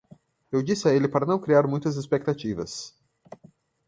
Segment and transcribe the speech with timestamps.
[0.51, 2.99] Eu disse a ele para não criar muitas expectativas.